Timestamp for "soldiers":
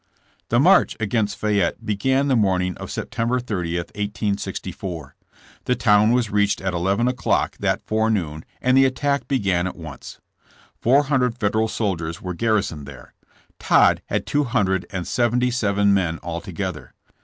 11.67-12.19